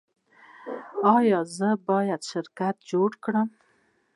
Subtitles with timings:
[1.17, 3.47] ایا زه باید شرکت جوړ کړم؟